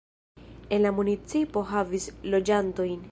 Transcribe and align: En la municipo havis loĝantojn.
En 0.77 0.81
la 0.85 0.91
municipo 0.99 1.63
havis 1.75 2.11
loĝantojn. 2.37 3.01